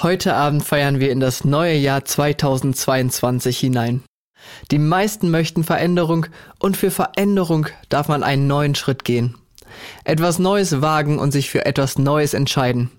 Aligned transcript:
Heute 0.00 0.34
Abend 0.34 0.62
feiern 0.62 1.00
wir 1.00 1.10
in 1.10 1.18
das 1.18 1.42
neue 1.42 1.74
Jahr 1.74 2.04
2022 2.04 3.58
hinein. 3.58 4.04
Die 4.70 4.78
meisten 4.78 5.28
möchten 5.28 5.64
Veränderung 5.64 6.26
und 6.60 6.76
für 6.76 6.92
Veränderung 6.92 7.66
darf 7.88 8.06
man 8.06 8.22
einen 8.22 8.46
neuen 8.46 8.76
Schritt 8.76 9.04
gehen. 9.04 9.34
Etwas 10.04 10.38
Neues 10.38 10.82
wagen 10.82 11.18
und 11.18 11.32
sich 11.32 11.50
für 11.50 11.66
etwas 11.66 11.98
Neues 11.98 12.32
entscheiden. 12.32 12.92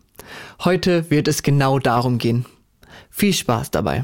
Heute 0.66 1.10
wird 1.10 1.30
es 1.30 1.42
genau 1.42 1.80
darum 1.80 2.18
gehen. 2.18 2.46
Viel 3.10 3.32
Spaß 3.32 3.72
dabei. 3.72 4.04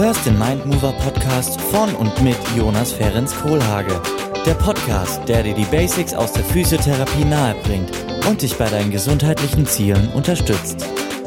Hörst 0.00 0.24
den 0.24 0.38
Mindmover 0.38 0.92
Podcast 0.92 1.60
von 1.60 1.94
und 1.94 2.22
mit 2.22 2.38
Jonas 2.56 2.90
Ferens 2.90 3.36
Kohlhage. 3.36 4.00
Der 4.46 4.54
Podcast, 4.54 5.20
der 5.28 5.42
dir 5.42 5.52
die 5.52 5.66
Basics 5.66 6.14
aus 6.14 6.32
der 6.32 6.42
Physiotherapie 6.42 7.26
nahebringt 7.26 7.90
und 8.26 8.40
dich 8.40 8.56
bei 8.56 8.70
deinen 8.70 8.90
gesundheitlichen 8.90 9.66
Zielen 9.66 10.08
unterstützt. 10.14 10.86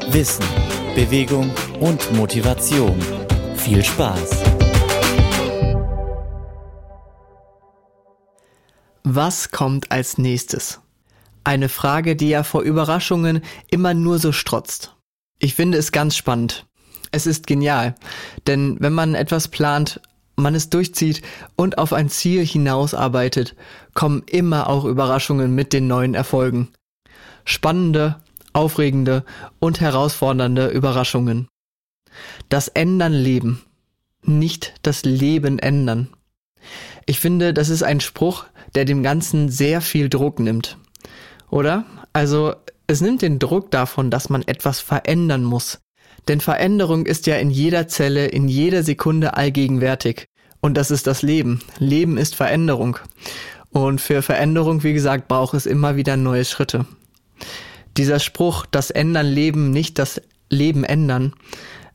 Wissen, 0.09 0.43
Bewegung 0.95 1.51
und 1.81 2.13
Motivation. 2.13 2.99
Viel 3.57 3.83
Spaß! 3.85 4.41
Was 9.03 9.51
kommt 9.51 9.91
als 9.91 10.17
nächstes? 10.17 10.81
Eine 11.43 11.69
Frage, 11.69 12.15
die 12.15 12.29
ja 12.29 12.41
vor 12.41 12.63
Überraschungen 12.63 13.43
immer 13.69 13.93
nur 13.93 14.17
so 14.17 14.31
strotzt. 14.31 14.95
Ich 15.37 15.53
finde 15.53 15.77
es 15.77 15.91
ganz 15.91 16.17
spannend. 16.17 16.65
Es 17.13 17.27
ist 17.27 17.45
genial, 17.45 17.93
denn 18.47 18.77
wenn 18.79 18.93
man 18.93 19.13
etwas 19.13 19.47
plant, 19.47 20.01
man 20.35 20.55
es 20.55 20.71
durchzieht 20.71 21.21
und 21.55 21.77
auf 21.77 21.93
ein 21.93 22.09
Ziel 22.09 22.43
hinausarbeitet, 22.43 23.55
kommen 23.93 24.23
immer 24.25 24.67
auch 24.67 24.83
Überraschungen 24.83 25.53
mit 25.53 25.73
den 25.73 25.85
neuen 25.85 26.15
Erfolgen. 26.15 26.69
Spannende, 27.45 28.15
aufregende 28.51 29.25
und 29.59 29.79
herausfordernde 29.79 30.69
Überraschungen. 30.69 31.47
Das 32.49 32.67
Ändern 32.67 33.13
Leben, 33.13 33.61
nicht 34.23 34.73
das 34.81 35.03
Leben 35.05 35.59
ändern. 35.59 36.09
Ich 37.05 37.19
finde, 37.19 37.53
das 37.53 37.69
ist 37.69 37.83
ein 37.83 37.99
Spruch, 37.99 38.45
der 38.73 38.85
dem 38.85 39.03
Ganzen 39.03 39.49
sehr 39.49 39.81
viel 39.81 40.09
Druck 40.09 40.39
nimmt. 40.39 40.79
Oder? 41.51 41.85
Also, 42.11 42.55
es 42.87 43.01
nimmt 43.01 43.21
den 43.21 43.37
Druck 43.37 43.69
davon, 43.69 44.09
dass 44.09 44.29
man 44.29 44.41
etwas 44.41 44.79
verändern 44.79 45.43
muss, 45.43 45.79
denn 46.27 46.39
Veränderung 46.39 47.05
ist 47.05 47.27
ja 47.27 47.35
in 47.35 47.49
jeder 47.51 47.87
Zelle, 47.87 48.27
in 48.27 48.47
jeder 48.47 48.83
Sekunde 48.83 49.35
allgegenwärtig. 49.35 50.27
Und 50.61 50.75
das 50.75 50.91
ist 50.91 51.07
das 51.07 51.21
Leben. 51.21 51.61
Leben 51.79 52.17
ist 52.17 52.35
Veränderung. 52.35 52.97
Und 53.69 53.99
für 53.99 54.21
Veränderung, 54.21 54.83
wie 54.83 54.93
gesagt, 54.93 55.27
braucht 55.27 55.53
es 55.55 55.65
immer 55.65 55.95
wieder 55.95 56.15
neue 56.15 56.45
Schritte. 56.45 56.85
Dieser 57.97 58.19
Spruch, 58.19 58.65
das 58.69 58.91
Ändern 58.91 59.25
Leben, 59.25 59.71
nicht 59.71 59.99
das 59.99 60.21
Leben 60.49 60.83
ändern, 60.83 61.33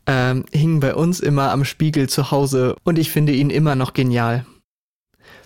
äh, 0.07 0.35
hing 0.53 0.81
bei 0.81 0.95
uns 0.95 1.21
immer 1.21 1.51
am 1.51 1.65
Spiegel 1.65 2.09
zu 2.09 2.31
Hause 2.31 2.77
und 2.85 2.99
ich 2.99 3.11
finde 3.11 3.33
ihn 3.33 3.51
immer 3.51 3.75
noch 3.75 3.95
genial. 3.95 4.45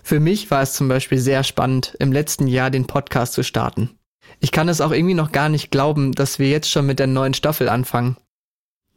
Für 0.03 0.19
mich 0.19 0.51
war 0.51 0.61
es 0.61 0.73
zum 0.73 0.87
Beispiel 0.89 1.19
sehr 1.19 1.43
spannend, 1.43 1.95
im 1.99 2.11
letzten 2.11 2.47
Jahr 2.47 2.69
den 2.69 2.87
Podcast 2.87 3.33
zu 3.33 3.43
starten. 3.43 3.91
Ich 4.39 4.51
kann 4.51 4.67
es 4.67 4.81
auch 4.81 4.91
irgendwie 4.91 5.13
noch 5.13 5.31
gar 5.31 5.47
nicht 5.47 5.71
glauben, 5.71 6.11
dass 6.11 6.39
wir 6.39 6.49
jetzt 6.49 6.69
schon 6.69 6.85
mit 6.85 6.99
der 6.99 7.07
neuen 7.07 7.33
Staffel 7.33 7.69
anfangen. 7.69 8.17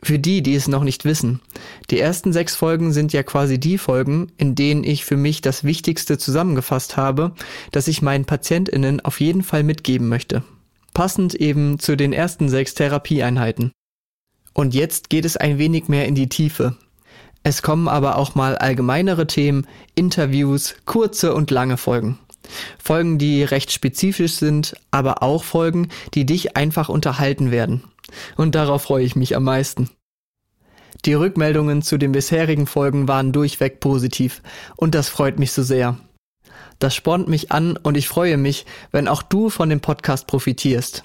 Für 0.02 0.18
die, 0.18 0.42
die 0.42 0.54
es 0.54 0.68
noch 0.68 0.84
nicht 0.84 1.04
wissen, 1.04 1.40
die 1.90 1.98
ersten 1.98 2.32
sechs 2.32 2.54
Folgen 2.54 2.92
sind 2.92 3.12
ja 3.12 3.22
quasi 3.22 3.58
die 3.58 3.78
Folgen, 3.78 4.30
in 4.36 4.54
denen 4.54 4.84
ich 4.84 5.04
für 5.04 5.16
mich 5.16 5.40
das 5.40 5.64
Wichtigste 5.64 6.18
zusammengefasst 6.18 6.96
habe, 6.96 7.32
das 7.72 7.88
ich 7.88 8.02
meinen 8.02 8.26
PatientInnen 8.26 9.00
auf 9.00 9.20
jeden 9.20 9.42
Fall 9.42 9.62
mitgeben 9.62 10.08
möchte. 10.08 10.44
Passend 10.92 11.34
eben 11.34 11.78
zu 11.78 11.96
den 11.96 12.12
ersten 12.12 12.48
sechs 12.48 12.74
Therapieeinheiten. 12.74 13.72
Und 14.52 14.74
jetzt 14.74 15.10
geht 15.10 15.24
es 15.24 15.36
ein 15.36 15.58
wenig 15.58 15.88
mehr 15.88 16.06
in 16.06 16.14
die 16.14 16.28
Tiefe. 16.28 16.76
Es 17.42 17.62
kommen 17.62 17.88
aber 17.88 18.16
auch 18.16 18.34
mal 18.34 18.56
allgemeinere 18.56 19.26
Themen, 19.26 19.66
Interviews, 19.94 20.76
kurze 20.84 21.34
und 21.34 21.50
lange 21.50 21.76
Folgen. 21.76 22.18
Folgen, 22.82 23.18
die 23.18 23.42
recht 23.44 23.72
spezifisch 23.72 24.34
sind, 24.34 24.74
aber 24.90 25.22
auch 25.22 25.44
Folgen, 25.44 25.88
die 26.14 26.26
dich 26.26 26.56
einfach 26.56 26.88
unterhalten 26.88 27.50
werden. 27.50 27.82
Und 28.36 28.54
darauf 28.54 28.82
freue 28.82 29.04
ich 29.04 29.16
mich 29.16 29.36
am 29.36 29.44
meisten. 29.44 29.90
Die 31.04 31.14
Rückmeldungen 31.14 31.82
zu 31.82 31.98
den 31.98 32.12
bisherigen 32.12 32.66
Folgen 32.66 33.06
waren 33.08 33.32
durchweg 33.32 33.80
positiv 33.80 34.42
und 34.76 34.94
das 34.94 35.08
freut 35.08 35.38
mich 35.38 35.52
so 35.52 35.62
sehr. 35.62 35.98
Das 36.78 36.94
spornt 36.94 37.28
mich 37.28 37.52
an 37.52 37.76
und 37.76 37.96
ich 37.96 38.08
freue 38.08 38.36
mich, 38.36 38.66
wenn 38.92 39.08
auch 39.08 39.22
du 39.22 39.50
von 39.50 39.68
dem 39.68 39.80
Podcast 39.80 40.26
profitierst. 40.26 41.04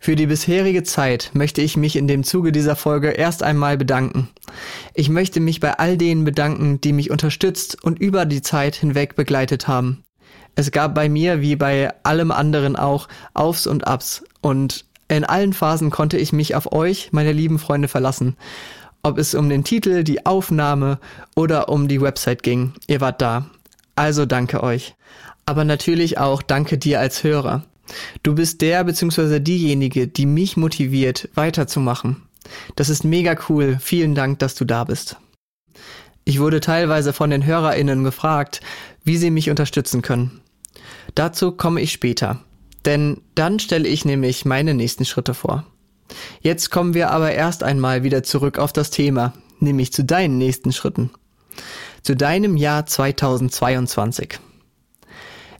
Für 0.00 0.14
die 0.14 0.26
bisherige 0.26 0.84
Zeit 0.84 1.30
möchte 1.34 1.60
ich 1.60 1.76
mich 1.76 1.96
in 1.96 2.06
dem 2.06 2.22
Zuge 2.22 2.52
dieser 2.52 2.76
Folge 2.76 3.10
erst 3.10 3.42
einmal 3.42 3.76
bedanken. 3.76 4.28
Ich 4.94 5.08
möchte 5.08 5.40
mich 5.40 5.60
bei 5.60 5.78
all 5.78 5.96
denen 5.96 6.24
bedanken, 6.24 6.80
die 6.80 6.92
mich 6.92 7.10
unterstützt 7.10 7.82
und 7.82 7.98
über 7.98 8.24
die 8.24 8.42
Zeit 8.42 8.76
hinweg 8.76 9.16
begleitet 9.16 9.66
haben. 9.66 10.04
Es 10.54 10.70
gab 10.70 10.94
bei 10.94 11.08
mir 11.08 11.40
wie 11.40 11.56
bei 11.56 11.92
allem 12.04 12.30
anderen 12.30 12.76
auch 12.76 13.08
Aufs 13.34 13.66
und 13.66 13.86
Abs 13.86 14.24
und 14.40 14.86
in 15.08 15.24
allen 15.24 15.52
Phasen 15.52 15.90
konnte 15.90 16.18
ich 16.18 16.32
mich 16.32 16.54
auf 16.54 16.72
euch, 16.72 17.08
meine 17.12 17.32
lieben 17.32 17.58
Freunde, 17.58 17.88
verlassen. 17.88 18.36
Ob 19.02 19.16
es 19.18 19.34
um 19.34 19.48
den 19.48 19.64
Titel, 19.64 20.04
die 20.04 20.26
Aufnahme 20.26 20.98
oder 21.34 21.68
um 21.68 21.88
die 21.88 22.00
Website 22.00 22.42
ging, 22.42 22.74
ihr 22.86 23.00
wart 23.00 23.22
da. 23.22 23.46
Also 23.96 24.26
danke 24.26 24.62
euch. 24.62 24.94
Aber 25.46 25.64
natürlich 25.64 26.18
auch 26.18 26.42
danke 26.42 26.76
dir 26.76 27.00
als 27.00 27.24
Hörer. 27.24 27.64
Du 28.22 28.34
bist 28.34 28.60
der 28.60 28.84
bzw. 28.84 29.40
diejenige, 29.40 30.08
die 30.08 30.26
mich 30.26 30.56
motiviert, 30.56 31.30
weiterzumachen. 31.34 32.22
Das 32.76 32.90
ist 32.90 33.02
mega 33.04 33.36
cool. 33.48 33.78
Vielen 33.80 34.14
Dank, 34.14 34.40
dass 34.40 34.54
du 34.54 34.64
da 34.64 34.84
bist. 34.84 35.16
Ich 36.24 36.40
wurde 36.40 36.60
teilweise 36.60 37.14
von 37.14 37.30
den 37.30 37.46
HörerInnen 37.46 38.04
gefragt, 38.04 38.60
wie 39.04 39.16
sie 39.16 39.30
mich 39.30 39.48
unterstützen 39.48 40.02
können. 40.02 40.42
Dazu 41.14 41.52
komme 41.52 41.80
ich 41.80 41.92
später. 41.92 42.40
Denn 42.88 43.20
dann 43.34 43.58
stelle 43.58 43.86
ich 43.86 44.06
nämlich 44.06 44.46
meine 44.46 44.72
nächsten 44.72 45.04
Schritte 45.04 45.34
vor. 45.34 45.66
Jetzt 46.40 46.70
kommen 46.70 46.94
wir 46.94 47.10
aber 47.10 47.32
erst 47.32 47.62
einmal 47.62 48.02
wieder 48.02 48.22
zurück 48.22 48.58
auf 48.58 48.72
das 48.72 48.88
Thema, 48.88 49.34
nämlich 49.60 49.92
zu 49.92 50.04
deinen 50.04 50.38
nächsten 50.38 50.72
Schritten. 50.72 51.10
Zu 52.00 52.16
deinem 52.16 52.56
Jahr 52.56 52.86
2022. 52.86 54.38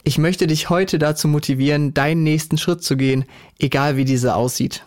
Ich 0.04 0.16
möchte 0.16 0.46
dich 0.46 0.70
heute 0.70 0.98
dazu 0.98 1.28
motivieren, 1.28 1.92
deinen 1.92 2.22
nächsten 2.22 2.56
Schritt 2.56 2.82
zu 2.82 2.96
gehen, 2.96 3.26
egal 3.58 3.98
wie 3.98 4.06
dieser 4.06 4.34
aussieht. 4.34 4.86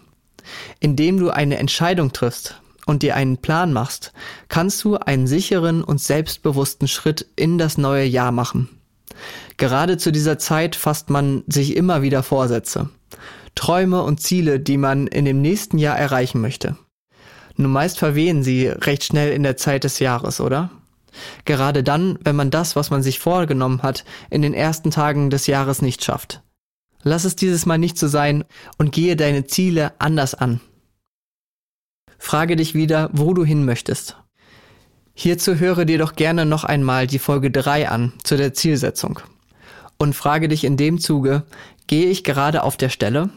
Indem 0.80 1.20
du 1.20 1.30
eine 1.30 1.60
Entscheidung 1.60 2.12
triffst 2.12 2.60
und 2.88 3.04
dir 3.04 3.16
einen 3.16 3.38
Plan 3.38 3.72
machst, 3.72 4.14
kannst 4.50 4.84
du 4.84 4.96
einen 4.96 5.28
sicheren 5.28 5.84
und 5.84 6.02
selbstbewussten 6.02 6.88
Schritt 6.88 7.28
in 7.36 7.60
das 7.60 7.78
neue 7.78 8.06
Jahr 8.06 8.32
machen. 8.32 8.81
Gerade 9.58 9.98
zu 9.98 10.12
dieser 10.12 10.38
Zeit 10.38 10.76
fasst 10.76 11.10
man 11.10 11.44
sich 11.48 11.76
immer 11.76 12.02
wieder 12.02 12.24
Vorsätze. 12.24 12.90
Träume 13.56 14.04
und 14.04 14.22
Ziele, 14.22 14.60
die 14.60 14.78
man 14.78 15.08
in 15.08 15.26
dem 15.26 15.42
nächsten 15.42 15.78
Jahr 15.78 15.98
erreichen 15.98 16.42
möchte. 16.42 16.78
Nur 17.58 17.70
meist 17.70 18.00
verwehen 18.00 18.44
sie 18.44 18.68
recht 18.68 19.04
schnell 19.04 19.34
in 19.34 19.44
der 19.44 19.58
Zeit 19.58 19.84
des 19.84 20.00
Jahres, 20.00 20.40
oder? 20.40 20.70
Gerade 21.46 21.84
dann, 21.84 22.18
wenn 22.24 22.36
man 22.36 22.52
das, 22.52 22.76
was 22.76 22.90
man 22.90 23.04
sich 23.04 23.20
vorgenommen 23.20 23.84
hat, 23.84 24.06
in 24.30 24.42
den 24.42 24.54
ersten 24.54 24.92
Tagen 24.92 25.30
des 25.30 25.48
Jahres 25.48 25.82
nicht 25.82 26.04
schafft. 26.04 26.42
Lass 27.04 27.26
es 27.26 27.36
dieses 27.36 27.66
Mal 27.66 27.78
nicht 27.78 27.98
so 27.98 28.08
sein 28.08 28.46
und 28.78 28.92
gehe 28.92 29.16
deine 29.16 29.46
Ziele 29.46 29.94
anders 30.00 30.36
an. 30.36 30.62
Frage 32.18 32.56
dich 32.56 32.76
wieder, 32.76 33.10
wo 33.14 33.34
du 33.34 33.44
hin 33.44 33.66
möchtest. 33.66 34.16
Hierzu 35.24 35.60
höre 35.60 35.86
dir 35.86 36.00
doch 36.00 36.16
gerne 36.16 36.48
noch 36.48 36.64
einmal 36.64 37.06
die 37.06 37.20
Folge 37.20 37.52
3 37.52 37.90
an 37.90 38.12
zu 38.24 38.38
der 38.38 38.56
Zielsetzung. 38.56 39.20
Und 40.00 40.16
frage 40.16 40.48
dich 40.48 40.64
in 40.64 40.78
dem 40.78 40.98
Zuge, 40.98 41.44
gehe 41.86 42.08
ich 42.08 42.24
gerade 42.24 42.64
auf 42.64 42.76
der 42.76 42.90
Stelle? 42.90 43.30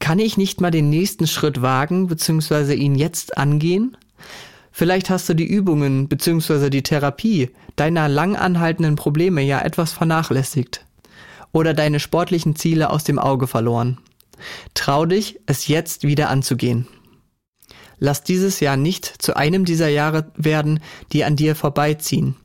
Kann 0.00 0.18
ich 0.18 0.36
nicht 0.36 0.60
mal 0.60 0.72
den 0.72 0.90
nächsten 0.90 1.28
Schritt 1.28 1.62
wagen 1.62 2.08
bzw. 2.08 2.74
ihn 2.74 2.96
jetzt 2.96 3.38
angehen? 3.38 3.96
Vielleicht 4.72 5.08
hast 5.08 5.28
du 5.28 5.34
die 5.34 5.46
Übungen 5.46 6.08
bzw. 6.08 6.68
die 6.68 6.82
Therapie 6.82 7.50
deiner 7.76 8.08
lang 8.08 8.34
anhaltenden 8.34 8.96
Probleme 8.96 9.42
ja 9.42 9.60
etwas 9.60 9.92
vernachlässigt 9.92 10.84
oder 11.52 11.74
deine 11.74 12.00
sportlichen 12.00 12.56
Ziele 12.56 12.90
aus 12.90 13.04
dem 13.04 13.20
Auge 13.20 13.46
verloren. 13.46 13.98
Trau 14.74 15.06
dich, 15.06 15.38
es 15.46 15.68
jetzt 15.68 16.02
wieder 16.02 16.28
anzugehen. 16.28 16.88
Lass 17.98 18.22
dieses 18.22 18.60
Jahr 18.60 18.76
nicht 18.76 19.06
zu 19.06 19.36
einem 19.36 19.64
dieser 19.64 19.88
Jahre 19.88 20.30
werden, 20.36 20.80
die 21.12 21.24
an 21.24 21.36
dir 21.36 21.56
vorbeiziehen, 21.56 22.36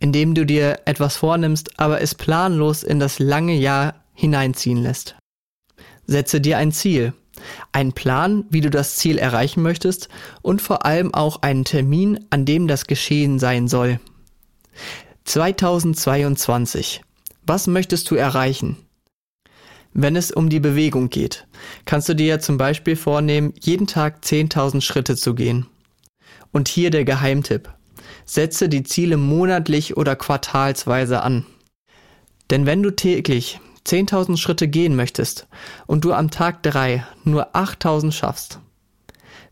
indem 0.00 0.34
du 0.34 0.44
dir 0.44 0.80
etwas 0.84 1.16
vornimmst, 1.16 1.78
aber 1.78 2.00
es 2.00 2.14
planlos 2.14 2.82
in 2.82 2.98
das 2.98 3.18
lange 3.18 3.54
Jahr 3.54 3.94
hineinziehen 4.14 4.82
lässt. 4.82 5.16
Setze 6.06 6.40
dir 6.40 6.58
ein 6.58 6.72
Ziel, 6.72 7.12
einen 7.70 7.92
Plan, 7.92 8.44
wie 8.50 8.60
du 8.60 8.70
das 8.70 8.96
Ziel 8.96 9.18
erreichen 9.18 9.62
möchtest 9.62 10.08
und 10.42 10.60
vor 10.60 10.84
allem 10.84 11.14
auch 11.14 11.42
einen 11.42 11.64
Termin, 11.64 12.26
an 12.30 12.44
dem 12.44 12.66
das 12.66 12.86
geschehen 12.86 13.38
sein 13.38 13.68
soll. 13.68 14.00
2022. 15.24 17.02
Was 17.46 17.66
möchtest 17.66 18.10
du 18.10 18.16
erreichen? 18.16 18.76
Wenn 19.94 20.16
es 20.16 20.30
um 20.30 20.48
die 20.48 20.60
Bewegung 20.60 21.10
geht, 21.10 21.46
kannst 21.84 22.08
du 22.08 22.14
dir 22.14 22.26
ja 22.26 22.38
zum 22.38 22.56
Beispiel 22.56 22.96
vornehmen, 22.96 23.52
jeden 23.60 23.86
Tag 23.86 24.24
10.000 24.24 24.80
Schritte 24.80 25.16
zu 25.16 25.34
gehen. 25.34 25.66
Und 26.50 26.68
hier 26.68 26.90
der 26.90 27.04
Geheimtipp. 27.04 27.68
Setze 28.24 28.68
die 28.68 28.84
Ziele 28.84 29.16
monatlich 29.16 29.96
oder 29.96 30.16
quartalsweise 30.16 31.22
an. 31.22 31.44
Denn 32.50 32.66
wenn 32.66 32.82
du 32.82 32.90
täglich 32.90 33.60
10.000 33.86 34.36
Schritte 34.36 34.68
gehen 34.68 34.96
möchtest 34.96 35.46
und 35.86 36.04
du 36.04 36.12
am 36.12 36.30
Tag 36.30 36.62
3 36.62 37.04
nur 37.24 37.54
8.000 37.54 38.12
schaffst, 38.12 38.60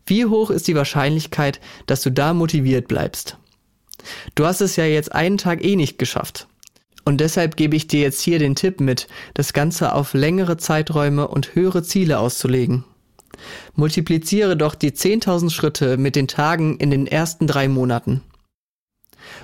wie 0.05 0.25
hoch 0.25 0.49
ist 0.49 0.67
die 0.67 0.75
Wahrscheinlichkeit, 0.75 1.59
dass 1.85 2.01
du 2.01 2.11
da 2.11 2.33
motiviert 2.33 2.87
bleibst? 2.87 3.37
Du 4.33 4.45
hast 4.45 4.61
es 4.61 4.75
ja 4.75 4.85
jetzt 4.85 5.11
einen 5.13 5.37
Tag 5.37 5.63
eh 5.63 5.75
nicht 5.75 5.99
geschafft. 5.99 6.47
Und 7.03 7.19
deshalb 7.19 7.57
gebe 7.57 7.75
ich 7.75 7.87
dir 7.87 8.01
jetzt 8.01 8.21
hier 8.21 8.39
den 8.39 8.55
Tipp 8.55 8.79
mit, 8.79 9.07
das 9.33 9.53
Ganze 9.53 9.93
auf 9.93 10.13
längere 10.13 10.57
Zeiträume 10.57 11.27
und 11.27 11.55
höhere 11.55 11.83
Ziele 11.83 12.19
auszulegen. 12.19 12.85
Multipliziere 13.75 14.55
doch 14.55 14.75
die 14.75 14.91
10.000 14.91 15.49
Schritte 15.49 15.97
mit 15.97 16.15
den 16.15 16.27
Tagen 16.27 16.77
in 16.77 16.91
den 16.91 17.07
ersten 17.07 17.47
drei 17.47 17.67
Monaten. 17.67 18.21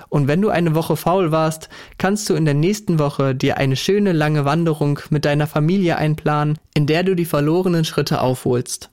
Und 0.08 0.28
wenn 0.28 0.40
du 0.40 0.48
eine 0.48 0.74
Woche 0.74 0.96
faul 0.96 1.32
warst, 1.32 1.68
kannst 1.98 2.28
du 2.28 2.34
in 2.34 2.44
der 2.44 2.54
nächsten 2.54 2.98
Woche 2.98 3.34
dir 3.34 3.58
eine 3.58 3.76
schöne 3.76 4.12
lange 4.12 4.44
Wanderung 4.44 4.98
mit 5.10 5.24
deiner 5.24 5.46
Familie 5.46 5.96
einplanen, 5.96 6.58
in 6.74 6.86
der 6.86 7.04
du 7.04 7.14
die 7.14 7.24
verlorenen 7.24 7.84
Schritte 7.84 8.20
aufholst. 8.20 8.90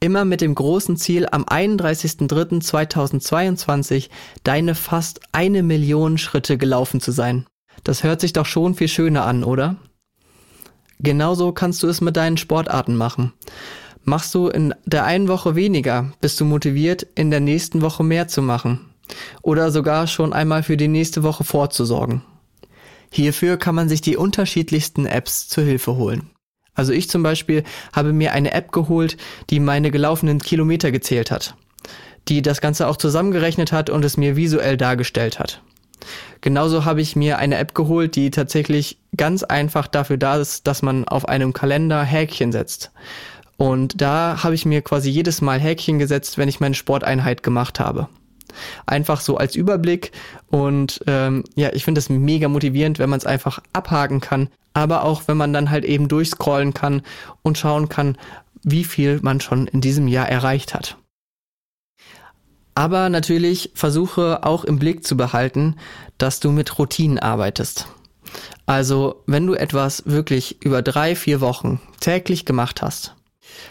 Immer 0.00 0.24
mit 0.24 0.40
dem 0.40 0.54
großen 0.54 0.96
Ziel, 0.96 1.28
am 1.30 1.44
31.03.2022 1.44 4.08
deine 4.42 4.74
fast 4.74 5.20
eine 5.32 5.62
Million 5.62 6.16
Schritte 6.18 6.58
gelaufen 6.58 7.00
zu 7.00 7.12
sein. 7.12 7.46
Das 7.84 8.02
hört 8.02 8.20
sich 8.20 8.32
doch 8.32 8.46
schon 8.46 8.74
viel 8.74 8.88
schöner 8.88 9.24
an, 9.24 9.44
oder? 9.44 9.76
Genauso 10.98 11.52
kannst 11.52 11.82
du 11.82 11.88
es 11.88 12.00
mit 12.00 12.16
deinen 12.16 12.36
Sportarten 12.36 12.96
machen. 12.96 13.32
Machst 14.04 14.34
du 14.34 14.48
in 14.48 14.74
der 14.86 15.04
einen 15.04 15.28
Woche 15.28 15.54
weniger, 15.54 16.12
bist 16.20 16.40
du 16.40 16.44
motiviert, 16.44 17.06
in 17.14 17.30
der 17.30 17.40
nächsten 17.40 17.82
Woche 17.82 18.02
mehr 18.02 18.28
zu 18.28 18.42
machen. 18.42 18.80
Oder 19.42 19.70
sogar 19.70 20.06
schon 20.06 20.32
einmal 20.32 20.62
für 20.62 20.76
die 20.76 20.88
nächste 20.88 21.22
Woche 21.22 21.44
vorzusorgen. 21.44 22.22
Hierfür 23.10 23.56
kann 23.56 23.74
man 23.74 23.88
sich 23.88 24.00
die 24.00 24.16
unterschiedlichsten 24.16 25.04
Apps 25.06 25.48
zur 25.48 25.64
Hilfe 25.64 25.96
holen. 25.96 26.30
Also 26.74 26.92
ich 26.92 27.10
zum 27.10 27.22
Beispiel 27.22 27.64
habe 27.92 28.12
mir 28.12 28.32
eine 28.32 28.52
App 28.52 28.72
geholt, 28.72 29.16
die 29.50 29.60
meine 29.60 29.90
gelaufenen 29.90 30.38
Kilometer 30.38 30.92
gezählt 30.92 31.30
hat, 31.30 31.56
die 32.28 32.42
das 32.42 32.60
Ganze 32.60 32.86
auch 32.86 32.96
zusammengerechnet 32.96 33.72
hat 33.72 33.90
und 33.90 34.04
es 34.04 34.16
mir 34.16 34.36
visuell 34.36 34.76
dargestellt 34.76 35.38
hat. 35.38 35.62
Genauso 36.40 36.84
habe 36.84 37.00
ich 37.00 37.16
mir 37.16 37.38
eine 37.38 37.58
App 37.58 37.74
geholt, 37.74 38.16
die 38.16 38.30
tatsächlich 38.30 38.98
ganz 39.16 39.42
einfach 39.42 39.86
dafür 39.86 40.16
da 40.16 40.36
ist, 40.36 40.66
dass 40.66 40.82
man 40.82 41.06
auf 41.06 41.28
einem 41.28 41.52
Kalender 41.52 42.02
Häkchen 42.02 42.52
setzt. 42.52 42.92
Und 43.56 44.00
da 44.00 44.42
habe 44.42 44.54
ich 44.54 44.64
mir 44.64 44.80
quasi 44.80 45.10
jedes 45.10 45.42
Mal 45.42 45.60
Häkchen 45.60 45.98
gesetzt, 45.98 46.38
wenn 46.38 46.48
ich 46.48 46.60
meine 46.60 46.74
Sporteinheit 46.74 47.42
gemacht 47.42 47.78
habe. 47.78 48.08
Einfach 48.86 49.20
so 49.20 49.36
als 49.36 49.54
Überblick 49.54 50.12
und 50.48 51.00
ähm, 51.06 51.44
ja, 51.54 51.70
ich 51.72 51.84
finde 51.84 51.98
es 51.98 52.08
mega 52.08 52.48
motivierend, 52.48 52.98
wenn 52.98 53.10
man 53.10 53.18
es 53.18 53.26
einfach 53.26 53.60
abhaken 53.72 54.20
kann, 54.20 54.48
aber 54.72 55.04
auch 55.04 55.22
wenn 55.26 55.36
man 55.36 55.52
dann 55.52 55.70
halt 55.70 55.84
eben 55.84 56.08
durchscrollen 56.08 56.74
kann 56.74 57.02
und 57.42 57.58
schauen 57.58 57.88
kann, 57.88 58.16
wie 58.62 58.84
viel 58.84 59.20
man 59.22 59.40
schon 59.40 59.66
in 59.66 59.80
diesem 59.80 60.08
Jahr 60.08 60.28
erreicht 60.28 60.74
hat. 60.74 60.96
Aber 62.74 63.08
natürlich 63.08 63.70
versuche 63.74 64.44
auch 64.44 64.64
im 64.64 64.78
Blick 64.78 65.06
zu 65.06 65.16
behalten, 65.16 65.76
dass 66.18 66.40
du 66.40 66.50
mit 66.50 66.78
Routinen 66.78 67.18
arbeitest. 67.18 67.86
Also, 68.66 69.22
wenn 69.26 69.46
du 69.46 69.54
etwas 69.54 70.04
wirklich 70.06 70.62
über 70.62 70.82
drei, 70.82 71.16
vier 71.16 71.40
Wochen 71.40 71.80
täglich 71.98 72.44
gemacht 72.44 72.82
hast, 72.82 73.16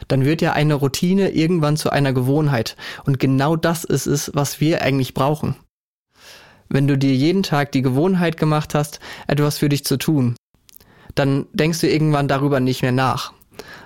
dann 0.07 0.25
wird 0.25 0.42
ja 0.42 0.54
eine 0.54 0.74
Routine 0.74 1.31
irgendwann 1.31 1.78
zu 1.78 1.90
einer 1.90 2.13
Gewohnheit. 2.13 2.75
Und 3.06 3.19
genau 3.19 3.56
das 3.56 3.84
ist 3.84 4.07
es, 4.07 4.31
was 4.34 4.60
wir 4.60 4.81
eigentlich 4.81 5.13
brauchen. 5.13 5.56
Wenn 6.68 6.88
du 6.88 6.98
dir 6.98 7.16
jeden 7.16 7.44
Tag 7.44 7.72
die 7.72 7.81
Gewohnheit 7.81 8.38
gemacht 8.38 8.75
hast, 8.75 9.00
etwas 9.28 9.57
für 9.57 9.69
dich 9.69 9.86
zu 9.86 9.98
tun, 9.98 10.36
dann 11.16 11.48
denkst 11.54 11.81
du 11.81 11.90
irgendwann 11.90 12.28
darüber 12.28 12.60
nicht 12.60 12.81
mehr 12.81 12.92
nach. 12.92 13.34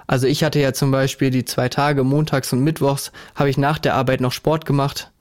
Also 0.07 0.27
ich 0.27 0.43
hatte 0.43 0.59
ja 0.59 0.73
zum 0.73 0.91
Beispiel 0.91 1.29
die 1.29 1.45
zwei 1.45 1.69
Tage, 1.69 2.03
montags 2.03 2.53
und 2.53 2.63
mittwochs, 2.63 3.11
habe 3.35 3.49
ich 3.49 3.57
nach 3.57 3.79
der 3.79 3.95
Arbeit 3.95 4.21
noch 4.21 4.31
Sport 4.31 4.65
gemacht. 4.65 5.11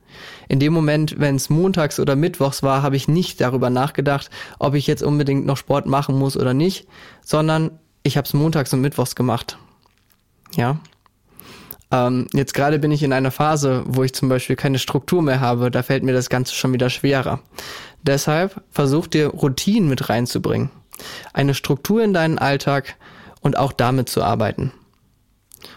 In 0.49 0.61
dem 0.61 0.73
Moment, 0.73 1.19
wenn 1.19 1.37
es 1.37 1.51
montags 1.51 1.99
oder 1.99 2.17
mittwochs 2.17 2.63
war, 2.63 2.83
habe 2.83 2.97
ich 2.97 3.09
nicht 3.09 3.41
darüber 3.41 3.71
nachgedacht, 3.71 4.31
ob 4.59 4.75
ich 4.75 4.87
jetzt 4.87 5.03
unbedingt 5.03 5.47
noch 5.47 5.57
Sport 5.57 5.87
machen 5.87 6.19
muss 6.19 6.37
oder 6.37 6.55
nicht, 6.55 6.87
sondern 7.25 7.71
ich 8.03 8.17
habe 8.17 8.27
es 8.27 8.35
montags 8.35 8.73
und 8.73 8.81
mittwochs 8.81 9.15
gemacht. 9.15 9.57
Ja. 10.57 10.79
Ähm, 11.91 12.27
jetzt 12.33 12.55
gerade 12.55 12.79
bin 12.79 12.91
ich 12.91 13.03
in 13.03 13.13
einer 13.13 13.31
Phase, 13.31 13.85
wo 13.87 14.03
ich 14.03 14.15
zum 14.15 14.29
Beispiel 14.29 14.57
keine 14.57 14.79
Struktur 14.79 15.23
mehr 15.23 15.41
habe, 15.41 15.71
da 15.71 15.83
fällt 15.83 16.03
mir 16.03 16.13
das 16.13 16.31
Ganze 16.31 16.55
schon 16.55 16.73
wieder 16.73 16.91
schwerer. 16.91 17.41
Deshalb 18.03 18.63
versuch 18.71 19.07
dir 19.07 19.29
Routinen 19.29 19.89
mit 19.89 20.09
reinzubringen. 20.09 20.71
Eine 21.33 21.55
Struktur 21.55 22.03
in 22.03 22.15
deinen 22.15 22.39
Alltag 22.39 22.97
und 23.43 23.59
auch 23.59 23.73
damit 23.73 24.09
zu 24.09 24.23
arbeiten. 24.23 24.73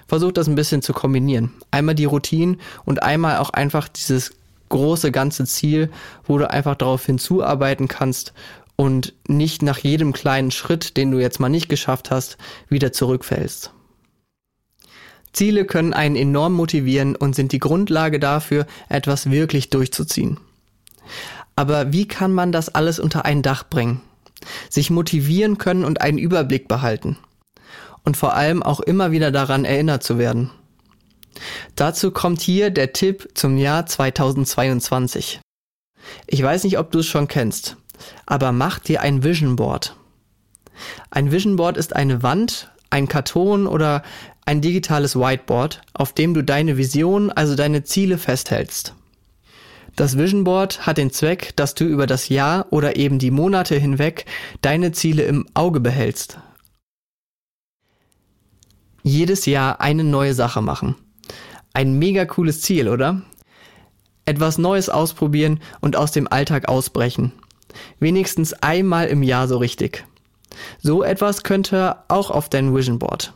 Versuch 0.08 0.32
das 0.32 0.48
ein 0.48 0.56
bisschen 0.56 0.82
zu 0.82 0.94
kombinieren. 0.94 1.52
Einmal 1.72 1.96
die 1.96 2.06
Routinen 2.06 2.62
und 2.86 3.04
einmal 3.04 3.38
auch 3.38 3.50
einfach 3.50 3.88
dieses 3.88 4.32
große 4.70 5.12
ganze 5.12 5.46
Ziel, 5.46 5.90
wo 6.24 6.38
du 6.38 6.50
einfach 6.50 6.76
darauf 6.76 7.06
hinzuarbeiten 7.06 7.88
kannst 7.88 8.34
und 8.76 9.14
nicht 9.28 9.62
nach 9.62 9.80
jedem 9.80 10.14
kleinen 10.14 10.52
Schritt, 10.52 10.98
den 10.98 11.12
du 11.12 11.20
jetzt 11.20 11.40
mal 11.40 11.50
nicht 11.50 11.70
geschafft 11.70 12.12
hast, 12.12 12.38
wieder 12.70 12.92
zurückfällst. 12.92 13.72
Ziele 15.34 15.66
können 15.66 15.94
einen 15.94 16.16
enorm 16.16 16.54
motivieren 16.54 17.16
und 17.16 17.36
sind 17.36 17.52
die 17.52 17.60
Grundlage 17.60 18.20
dafür, 18.20 18.66
etwas 18.88 19.30
wirklich 19.30 19.70
durchzuziehen. 19.70 20.40
Aber 21.56 21.92
wie 21.94 22.08
kann 22.08 22.34
man 22.34 22.52
das 22.52 22.74
alles 22.74 23.00
unter 23.00 23.26
ein 23.26 23.42
Dach 23.42 23.64
bringen? 23.70 24.02
Sich 24.70 24.90
motivieren 24.90 25.58
können 25.58 25.84
und 25.84 26.02
einen 26.02 26.18
Überblick 26.18 26.68
behalten. 26.68 27.18
Und 28.06 28.16
vor 28.16 28.36
allem 28.36 28.64
auch 28.64 28.80
immer 28.80 29.12
wieder 29.12 29.32
daran 29.32 29.66
erinnert 29.66 30.04
zu 30.04 30.18
werden. 30.18 30.52
Dazu 31.76 32.12
kommt 32.12 32.42
hier 32.42 32.70
der 32.70 32.94
Tipp 32.94 33.30
zum 33.34 33.58
Jahr 33.58 33.86
2022. 33.86 35.42
Ich 36.28 36.42
weiß 36.42 36.64
nicht, 36.64 36.78
ob 36.78 36.92
du 36.92 37.00
es 37.00 37.08
schon 37.08 37.28
kennst, 37.28 37.78
aber 38.26 38.52
mach 38.52 38.80
dir 38.80 39.02
ein 39.02 39.24
Vision 39.24 39.56
Board. 39.56 39.96
Ein 41.10 41.32
Vision 41.32 41.56
Board 41.56 41.78
ist 41.78 41.96
eine 41.96 42.24
Wand, 42.24 42.70
ein 42.90 43.08
Karton 43.08 43.68
oder 43.68 44.04
ein 44.46 44.62
digitales 44.62 45.16
Whiteboard, 45.16 45.82
auf 45.94 46.14
dem 46.14 46.34
du 46.34 46.44
deine 46.44 46.78
Vision, 46.78 47.32
also 47.32 47.56
deine 47.56 47.84
Ziele 47.84 48.18
festhältst. 48.18 48.94
Das 49.96 50.18
Vision 50.18 50.44
Board 50.44 50.86
hat 50.86 50.98
den 50.98 51.12
Zweck, 51.12 51.56
dass 51.56 51.74
du 51.74 51.86
über 51.86 52.06
das 52.06 52.30
Jahr 52.30 52.68
oder 52.70 52.98
eben 52.98 53.18
die 53.18 53.32
Monate 53.32 53.76
hinweg 53.76 54.26
deine 54.62 54.92
Ziele 54.92 55.24
im 55.24 55.48
Auge 55.54 55.80
behältst. 55.80 56.38
Jedes 59.08 59.46
Jahr 59.46 59.82
eine 59.82 60.04
neue 60.04 60.34
Sache 60.34 60.64
machen. 60.64 60.96
Ein 61.74 62.00
mega 62.00 62.26
cooles 62.26 62.62
Ziel, 62.62 62.90
oder? 62.90 63.22
Etwas 64.26 64.58
Neues 64.58 64.90
ausprobieren 64.90 65.60
und 65.80 65.96
aus 65.96 66.12
dem 66.12 66.28
Alltag 66.28 66.68
ausbrechen. 66.68 67.32
Wenigstens 68.00 68.54
einmal 68.54 69.06
im 69.10 69.22
Jahr 69.22 69.48
so 69.48 69.60
richtig. 69.60 70.08
So 70.82 71.04
etwas 71.04 71.44
könnte 71.44 71.98
auch 72.08 72.32
auf 72.32 72.50
dein 72.50 72.76
Vision 72.76 72.98
Board. 72.98 73.34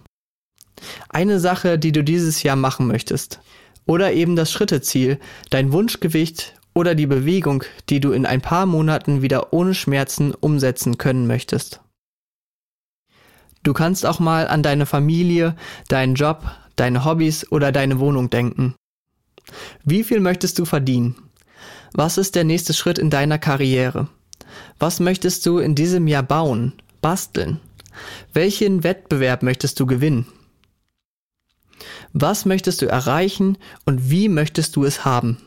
Eine 1.07 1.39
Sache, 1.39 1.77
die 1.77 1.91
du 1.91 2.03
dieses 2.03 2.41
Jahr 2.41 2.55
machen 2.55 2.87
möchtest. 2.87 3.39
Oder 3.85 4.11
eben 4.13 4.35
das 4.35 4.51
Schritteziel, 4.51 5.19
dein 5.51 5.71
Wunschgewicht 5.71 6.55
oder 6.73 6.95
die 6.95 7.05
Bewegung, 7.05 7.63
die 7.89 7.99
du 7.99 8.11
in 8.11 8.25
ein 8.25 8.41
paar 8.41 8.65
Monaten 8.65 9.21
wieder 9.21 9.53
ohne 9.53 9.75
Schmerzen 9.75 10.33
umsetzen 10.33 10.97
können 10.97 11.27
möchtest. 11.27 11.79
Du 13.69 13.73
kannst 13.73 14.03
auch 14.03 14.19
mal 14.19 14.47
an 14.47 14.63
deine 14.63 14.87
Familie, 14.87 15.55
deinen 15.89 16.15
Job, 16.15 16.43
deine 16.75 17.05
Hobbys 17.05 17.51
oder 17.51 17.71
deine 17.71 17.99
Wohnung 17.99 18.31
denken. 18.31 18.73
Wie 19.83 20.03
viel 20.03 20.21
möchtest 20.21 20.57
du 20.57 20.65
verdienen? 20.65 21.15
Was 21.93 22.17
ist 22.17 22.33
der 22.33 22.45
nächste 22.45 22.73
Schritt 22.73 22.97
in 22.97 23.11
deiner 23.11 23.37
Karriere? 23.37 24.07
Was 24.79 24.99
möchtest 24.99 25.45
du 25.45 25.59
in 25.59 25.75
diesem 25.75 26.07
Jahr 26.07 26.23
bauen, 26.23 26.73
basteln? 27.03 27.59
Welchen 28.33 28.83
Wettbewerb 28.83 29.43
möchtest 29.43 29.79
du 29.79 29.85
gewinnen? 29.85 30.25
Was 32.11 32.45
möchtest 32.45 32.81
du 32.81 32.87
erreichen 32.87 33.59
und 33.85 34.09
wie 34.09 34.29
möchtest 34.29 34.77
du 34.77 34.83
es 34.83 35.05
haben? 35.05 35.37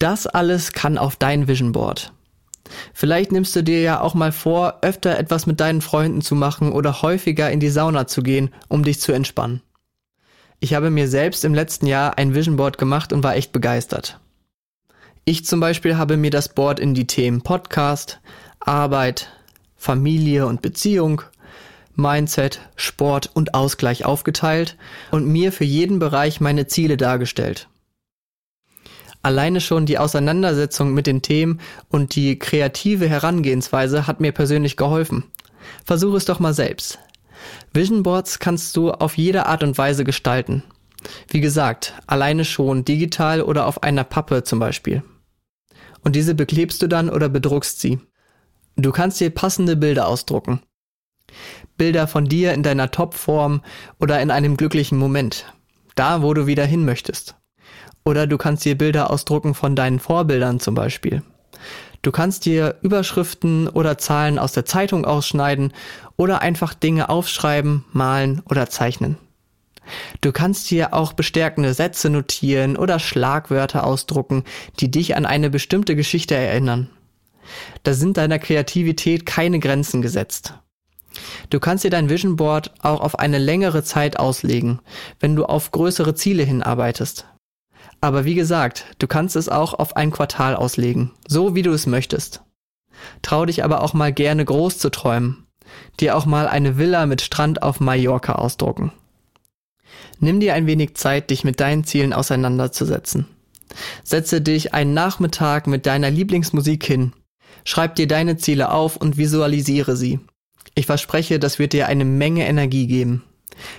Das 0.00 0.26
alles 0.26 0.72
kann 0.72 0.98
auf 0.98 1.14
dein 1.14 1.46
Vision 1.46 1.70
Board. 1.70 2.12
Vielleicht 2.92 3.32
nimmst 3.32 3.54
du 3.56 3.62
dir 3.62 3.80
ja 3.80 4.00
auch 4.00 4.14
mal 4.14 4.32
vor, 4.32 4.78
öfter 4.82 5.18
etwas 5.18 5.46
mit 5.46 5.60
deinen 5.60 5.80
Freunden 5.80 6.22
zu 6.22 6.34
machen 6.34 6.72
oder 6.72 7.02
häufiger 7.02 7.50
in 7.50 7.60
die 7.60 7.70
Sauna 7.70 8.06
zu 8.06 8.22
gehen, 8.22 8.50
um 8.68 8.84
dich 8.84 9.00
zu 9.00 9.12
entspannen. 9.12 9.62
Ich 10.58 10.74
habe 10.74 10.90
mir 10.90 11.08
selbst 11.08 11.44
im 11.44 11.54
letzten 11.54 11.86
Jahr 11.86 12.18
ein 12.18 12.34
Vision 12.34 12.56
Board 12.56 12.78
gemacht 12.78 13.12
und 13.12 13.22
war 13.22 13.36
echt 13.36 13.52
begeistert. 13.52 14.20
Ich 15.24 15.44
zum 15.44 15.60
Beispiel 15.60 15.96
habe 15.96 16.16
mir 16.16 16.30
das 16.30 16.48
Board 16.48 16.80
in 16.80 16.94
die 16.94 17.06
Themen 17.06 17.42
Podcast, 17.42 18.20
Arbeit, 18.60 19.32
Familie 19.76 20.46
und 20.46 20.62
Beziehung, 20.62 21.22
Mindset, 21.94 22.60
Sport 22.76 23.30
und 23.34 23.54
Ausgleich 23.54 24.04
aufgeteilt 24.04 24.76
und 25.10 25.26
mir 25.26 25.50
für 25.50 25.64
jeden 25.64 25.98
Bereich 25.98 26.40
meine 26.40 26.66
Ziele 26.66 26.96
dargestellt. 26.96 27.68
Alleine 29.26 29.60
schon 29.60 29.86
die 29.86 29.98
Auseinandersetzung 29.98 30.94
mit 30.94 31.08
den 31.08 31.20
Themen 31.20 31.58
und 31.88 32.14
die 32.14 32.38
kreative 32.38 33.08
Herangehensweise 33.08 34.06
hat 34.06 34.20
mir 34.20 34.30
persönlich 34.30 34.76
geholfen. 34.76 35.24
Versuche 35.84 36.16
es 36.16 36.26
doch 36.26 36.38
mal 36.38 36.54
selbst. 36.54 37.00
Vision 37.72 38.04
Boards 38.04 38.38
kannst 38.38 38.76
du 38.76 38.92
auf 38.92 39.18
jede 39.18 39.46
Art 39.46 39.64
und 39.64 39.76
Weise 39.78 40.04
gestalten. 40.04 40.62
Wie 41.26 41.40
gesagt, 41.40 41.94
alleine 42.06 42.44
schon 42.44 42.84
digital 42.84 43.42
oder 43.42 43.66
auf 43.66 43.82
einer 43.82 44.04
Pappe 44.04 44.44
zum 44.44 44.60
Beispiel. 44.60 45.02
Und 46.04 46.14
diese 46.14 46.36
beklebst 46.36 46.80
du 46.80 46.86
dann 46.86 47.10
oder 47.10 47.28
bedruckst 47.28 47.80
sie. 47.80 47.98
Du 48.76 48.92
kannst 48.92 49.18
dir 49.18 49.30
passende 49.30 49.74
Bilder 49.74 50.06
ausdrucken. 50.06 50.60
Bilder 51.76 52.06
von 52.06 52.26
dir 52.26 52.54
in 52.54 52.62
deiner 52.62 52.92
Topform 52.92 53.62
oder 53.98 54.22
in 54.22 54.30
einem 54.30 54.56
glücklichen 54.56 54.98
Moment. 54.98 55.52
Da, 55.96 56.22
wo 56.22 56.32
du 56.32 56.46
wieder 56.46 56.64
hin 56.64 56.84
möchtest. 56.84 57.34
Oder 58.06 58.28
du 58.28 58.38
kannst 58.38 58.64
dir 58.64 58.78
Bilder 58.78 59.10
ausdrucken 59.10 59.54
von 59.54 59.74
deinen 59.74 59.98
Vorbildern 59.98 60.60
zum 60.60 60.76
Beispiel. 60.76 61.22
Du 62.02 62.12
kannst 62.12 62.44
dir 62.44 62.76
Überschriften 62.80 63.68
oder 63.68 63.98
Zahlen 63.98 64.38
aus 64.38 64.52
der 64.52 64.64
Zeitung 64.64 65.04
ausschneiden 65.04 65.72
oder 66.16 66.40
einfach 66.40 66.72
Dinge 66.72 67.08
aufschreiben, 67.08 67.84
malen 67.92 68.42
oder 68.48 68.70
zeichnen. 68.70 69.16
Du 70.20 70.30
kannst 70.30 70.70
dir 70.70 70.94
auch 70.94 71.14
bestärkende 71.14 71.74
Sätze 71.74 72.08
notieren 72.08 72.76
oder 72.76 73.00
Schlagwörter 73.00 73.84
ausdrucken, 73.84 74.44
die 74.78 74.90
dich 74.90 75.16
an 75.16 75.26
eine 75.26 75.50
bestimmte 75.50 75.96
Geschichte 75.96 76.36
erinnern. 76.36 76.88
Da 77.82 77.92
sind 77.92 78.18
deiner 78.18 78.38
Kreativität 78.38 79.26
keine 79.26 79.58
Grenzen 79.58 80.00
gesetzt. 80.00 80.54
Du 81.50 81.58
kannst 81.58 81.82
dir 81.82 81.90
dein 81.90 82.08
Vision 82.08 82.36
Board 82.36 82.72
auch 82.82 83.00
auf 83.00 83.18
eine 83.18 83.38
längere 83.38 83.82
Zeit 83.82 84.16
auslegen, 84.16 84.78
wenn 85.18 85.34
du 85.34 85.44
auf 85.44 85.72
größere 85.72 86.14
Ziele 86.14 86.44
hinarbeitest. 86.44 87.26
Aber 88.00 88.24
wie 88.24 88.34
gesagt, 88.34 88.86
du 88.98 89.06
kannst 89.06 89.36
es 89.36 89.48
auch 89.48 89.74
auf 89.74 89.96
ein 89.96 90.10
Quartal 90.10 90.54
auslegen, 90.54 91.12
so 91.26 91.54
wie 91.54 91.62
du 91.62 91.72
es 91.72 91.86
möchtest. 91.86 92.42
Trau 93.22 93.46
dich 93.46 93.64
aber 93.64 93.82
auch 93.82 93.94
mal 93.94 94.12
gerne 94.12 94.44
groß 94.44 94.78
zu 94.78 94.90
träumen. 94.90 95.46
Dir 96.00 96.16
auch 96.16 96.26
mal 96.26 96.46
eine 96.48 96.78
Villa 96.78 97.06
mit 97.06 97.22
Strand 97.22 97.62
auf 97.62 97.80
Mallorca 97.80 98.34
ausdrucken. 98.34 98.92
Nimm 100.18 100.40
dir 100.40 100.54
ein 100.54 100.66
wenig 100.66 100.94
Zeit, 100.94 101.30
dich 101.30 101.44
mit 101.44 101.60
deinen 101.60 101.84
Zielen 101.84 102.12
auseinanderzusetzen. 102.12 103.26
Setze 104.04 104.40
dich 104.40 104.72
einen 104.74 104.94
Nachmittag 104.94 105.66
mit 105.66 105.86
deiner 105.86 106.10
Lieblingsmusik 106.10 106.84
hin. 106.84 107.12
Schreib 107.64 107.96
dir 107.96 108.06
deine 108.06 108.36
Ziele 108.36 108.70
auf 108.70 108.96
und 108.96 109.16
visualisiere 109.16 109.96
sie. 109.96 110.20
Ich 110.74 110.86
verspreche, 110.86 111.38
das 111.38 111.58
wird 111.58 111.72
dir 111.72 111.88
eine 111.88 112.04
Menge 112.04 112.46
Energie 112.46 112.86
geben. 112.86 113.24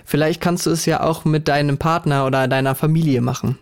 Vielleicht 0.04 0.42
kannst 0.42 0.66
du 0.66 0.72
es 0.72 0.86
ja 0.86 1.02
auch 1.04 1.26
mit 1.26 1.48
deinem 1.48 1.78
Partner 1.78 2.26
oder 2.26 2.48
deiner 2.48 2.76
Familie 2.76 3.22
machen. 3.22 3.58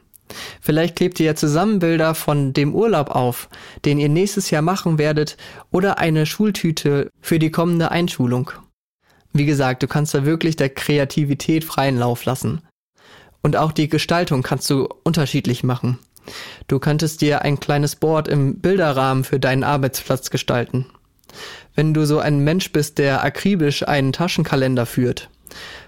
Vielleicht 0.61 0.95
klebt 0.95 1.19
ihr 1.19 1.27
ja 1.27 1.35
zusammen 1.35 1.79
Bilder 1.79 2.15
von 2.15 2.53
dem 2.53 2.73
Urlaub 2.73 3.11
auf, 3.11 3.49
den 3.85 3.99
ihr 3.99 4.09
nächstes 4.09 4.49
Jahr 4.49 4.61
machen 4.61 4.97
werdet, 4.97 5.37
oder 5.71 5.99
eine 5.99 6.25
Schultüte 6.25 7.09
für 7.21 7.39
die 7.39 7.51
kommende 7.51 7.91
Einschulung. 7.91 8.51
Wie 9.33 9.45
gesagt, 9.45 9.83
du 9.83 9.87
kannst 9.87 10.13
da 10.13 10.25
wirklich 10.25 10.55
der 10.55 10.69
Kreativität 10.69 11.63
freien 11.63 11.97
Lauf 11.97 12.25
lassen. 12.25 12.61
Und 13.41 13.57
auch 13.57 13.71
die 13.71 13.89
Gestaltung 13.89 14.41
kannst 14.41 14.69
du 14.69 14.87
unterschiedlich 15.03 15.63
machen. 15.63 15.99
Du 16.67 16.79
könntest 16.79 17.21
dir 17.21 17.43
ein 17.43 17.59
kleines 17.59 17.95
Board 17.95 18.27
im 18.27 18.59
Bilderrahmen 18.59 19.23
für 19.23 19.39
deinen 19.39 19.63
Arbeitsplatz 19.63 20.31
gestalten. 20.31 20.87
Wenn 21.75 21.93
du 21.93 22.05
so 22.05 22.19
ein 22.19 22.39
Mensch 22.39 22.71
bist, 22.71 22.97
der 22.97 23.23
akribisch 23.23 23.87
einen 23.87 24.13
Taschenkalender 24.13 24.85
führt, 24.85 25.29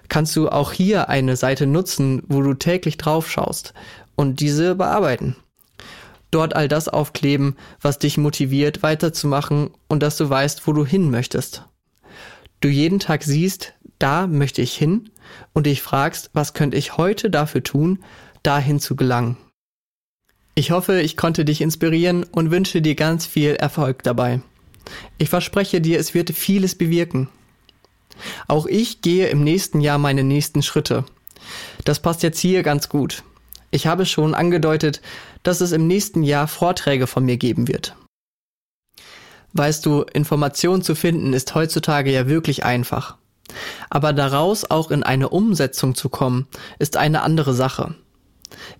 kannst 0.09 0.35
du 0.35 0.49
auch 0.49 0.73
hier 0.73 1.09
eine 1.09 1.35
Seite 1.35 1.65
nutzen, 1.65 2.23
wo 2.27 2.41
du 2.41 2.53
täglich 2.53 2.97
drauf 2.97 3.31
schaust 3.31 3.73
und 4.17 4.41
diese 4.41 4.75
bearbeiten. 4.75 5.37
Dort 6.31 6.57
all 6.57 6.67
das 6.67 6.89
aufkleben, 6.89 7.55
was 7.79 7.99
dich 7.99 8.17
motiviert, 8.17 8.83
weiterzumachen 8.83 9.69
und 9.87 10.03
dass 10.03 10.17
du 10.17 10.29
weißt, 10.29 10.67
wo 10.67 10.73
du 10.73 10.85
hin 10.85 11.09
möchtest. 11.09 11.63
Du 12.59 12.67
jeden 12.67 12.99
Tag 12.99 13.23
siehst, 13.23 13.73
da 13.99 14.27
möchte 14.27 14.61
ich 14.61 14.75
hin 14.75 15.09
und 15.53 15.67
dich 15.67 15.81
fragst, 15.81 16.31
was 16.33 16.53
könnte 16.53 16.75
ich 16.75 16.97
heute 16.97 17.29
dafür 17.29 17.63
tun, 17.63 18.03
dahin 18.43 18.79
zu 18.81 18.97
gelangen. 18.97 19.37
Ich 20.55 20.71
hoffe, 20.71 21.01
ich 21.01 21.15
konnte 21.15 21.45
dich 21.45 21.61
inspirieren 21.61 22.23
und 22.23 22.51
wünsche 22.51 22.81
dir 22.81 22.95
ganz 22.95 23.25
viel 23.25 23.51
Erfolg 23.51 24.03
dabei. 24.03 24.41
Ich 25.17 25.29
verspreche 25.29 25.81
dir, 25.81 25.99
es 25.99 26.13
wird 26.13 26.31
vieles 26.31 26.75
bewirken. 26.75 27.29
Auch 28.47 28.65
ich 28.65 29.01
gehe 29.01 29.27
im 29.27 29.43
nächsten 29.43 29.81
Jahr 29.81 29.99
meine 29.99 30.23
nächsten 30.23 30.63
Schritte. 30.63 31.05
Das 31.85 31.99
passt 31.99 32.23
jetzt 32.23 32.39
hier 32.39 32.63
ganz 32.63 32.89
gut. 32.89 33.23
Ich 33.77 33.85
habe 33.85 34.07
schon 34.07 34.33
angedeutet, 34.33 35.03
dass 35.43 35.61
es 35.61 35.71
im 35.71 35.85
nächsten 35.85 36.23
Jahr 36.23 36.47
Vorträge 36.47 37.05
von 37.05 37.23
mir 37.23 37.37
geben 37.37 37.67
wird. 37.67 37.95
Weißt 39.53 39.85
du, 39.85 40.01
Informationen 40.01 40.81
zu 40.81 40.95
finden 40.95 41.31
ist 41.31 41.53
heutzutage 41.53 42.11
ja 42.11 42.27
wirklich 42.27 42.65
einfach. 42.65 43.17
Aber 43.91 44.13
daraus 44.13 44.65
auch 44.65 44.89
in 44.89 45.03
eine 45.03 45.29
Umsetzung 45.29 45.93
zu 45.93 46.09
kommen, 46.09 46.47
ist 46.79 46.97
eine 46.97 47.21
andere 47.21 47.53
Sache. 47.53 47.93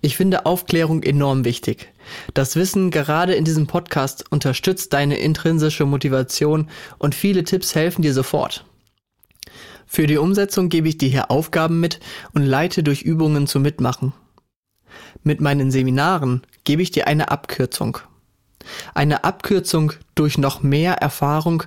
Ich 0.01 0.18
finde 0.18 0.48
Aufklärung 0.48 1.04
enorm 1.04 1.46
wichtig. 1.46 1.94
Das 2.34 2.56
Wissen 2.56 2.89
gerade 2.89 3.36
in 3.36 3.46
diesem 3.46 3.68
Podcast 3.68 4.25
unterstützt 4.32 4.94
deine 4.94 5.20
intrinsische 5.20 5.86
Motivation 5.86 6.72
und 6.98 7.13
viele 7.13 7.44
Tipps 7.44 7.75
helfen 7.75 8.01
dir 8.01 8.16
sofort. 8.16 8.66
Für 9.86 10.08
die 10.08 10.18
Umsetzung 10.18 10.70
gebe 10.70 10.89
ich 10.89 10.98
dir 10.98 11.10
hier 11.10 11.30
Aufgaben 11.30 11.80
mit 11.80 12.00
und 12.34 12.42
leite 12.42 12.82
durch 12.82 13.04
Übungen 13.04 13.46
zum 13.46 13.62
Mitmachen. 13.62 14.13
Mit 15.24 15.42
meinen 15.42 15.72
Seminaren 15.72 16.42
gebe 16.63 16.82
ich 16.82 16.92
dir 16.92 17.08
eine 17.08 17.32
Abkürzung. 17.32 18.00
Eine 18.94 19.24
Abkürzung 19.24 19.94
durch 20.16 20.38
noch 20.38 20.62
mehr 20.62 20.96
Erfahrung 20.96 21.63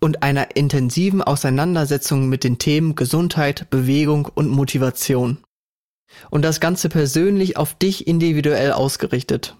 und 0.00 0.22
einer 0.22 0.56
intensiven 0.56 1.22
Auseinandersetzung 1.22 2.28
mit 2.28 2.42
den 2.44 2.58
Themen 2.58 2.94
Gesundheit, 2.94 3.68
Bewegung 3.70 4.28
und 4.34 4.48
Motivation. 4.48 5.38
Und 6.30 6.42
das 6.42 6.60
Ganze 6.60 6.88
persönlich 6.88 7.56
auf 7.56 7.74
dich 7.74 8.06
individuell 8.06 8.72
ausgerichtet. 8.72 9.56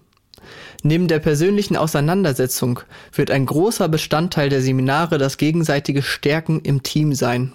Neben 0.82 1.08
der 1.08 1.18
persönlichen 1.18 1.76
Auseinandersetzung 1.76 2.80
wird 3.12 3.30
ein 3.30 3.46
großer 3.46 3.88
Bestandteil 3.88 4.48
der 4.48 4.62
Seminare 4.62 5.18
das 5.18 5.36
gegenseitige 5.36 6.02
Stärken 6.02 6.60
im 6.60 6.82
Team 6.82 7.14
sein. 7.14 7.52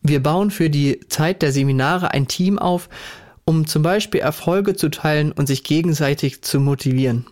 Wir 0.00 0.22
bauen 0.22 0.50
für 0.50 0.70
die 0.70 1.00
Zeit 1.08 1.42
der 1.42 1.52
Seminare 1.52 2.10
ein 2.10 2.26
Team 2.28 2.58
auf, 2.58 2.88
um 3.44 3.66
zum 3.66 3.82
Beispiel 3.82 4.20
Erfolge 4.20 4.74
zu 4.74 4.88
teilen 4.90 5.32
und 5.32 5.46
sich 5.46 5.64
gegenseitig 5.64 6.42
zu 6.42 6.60
motivieren. 6.60 7.26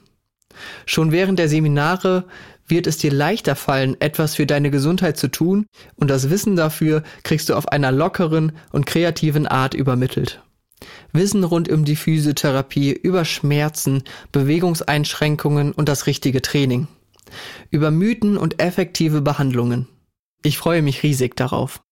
Schon 0.87 1.13
während 1.13 1.39
der 1.39 1.49
Seminare 1.49 2.25
wird 2.67 2.87
es 2.87 2.99
dir 2.99 3.13
leichter 3.13 3.57
fallen, 3.57 4.01
etwas 4.01 4.35
für 4.37 4.47
deine 4.47 4.71
Gesundheit 4.71 5.17
zu 5.17 5.29
tun 5.29 5.67
und 5.97 6.09
das 6.09 6.31
Wissen 6.31 6.57
dafür 6.57 7.03
kriegst 7.23 7.49
du 7.49 7.55
auf 7.55 7.69
einer 7.69 7.93
lockeren 7.93 8.53
und 8.71 8.87
kreativen 8.87 9.47
Art 9.47 9.75
übermittelt. 9.75 10.43
Wissen 11.13 11.45
rund 11.45 11.69
um 11.71 11.85
die 11.85 11.97
Physiotherapie, 11.97 12.93
über 12.93 13.25
Schmerzen, 13.25 14.05
Bewegungseinschränkungen 14.33 15.73
und 15.73 15.89
das 15.89 16.07
richtige 16.07 16.43
Training. 16.43 16.89
Über 17.71 17.91
Mythen 17.91 18.37
und 18.37 18.61
effektive 18.61 19.21
Behandlungen. 19.21 19.89
Ich 20.43 20.59
freue 20.59 20.83
mich 20.83 21.03
riesig 21.03 21.37
darauf. 21.37 21.83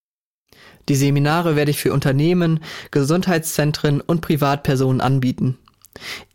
Die 0.91 0.97
Seminare 0.97 1.55
werde 1.55 1.71
ich 1.71 1.79
für 1.79 1.93
Unternehmen, 1.93 2.59
Gesundheitszentren 2.91 4.01
und 4.01 4.23
Privatpersonen 4.23 5.01
anbieten. 5.01 5.57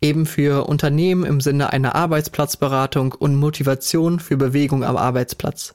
Eben 0.00 0.24
für 0.24 0.66
Unternehmen 0.66 1.26
im 1.26 1.42
Sinne 1.42 1.74
einer 1.74 1.94
Arbeitsplatzberatung 1.94 3.12
und 3.12 3.36
Motivation 3.36 4.18
für 4.18 4.38
Bewegung 4.38 4.82
am 4.82 4.96
Arbeitsplatz. 4.96 5.74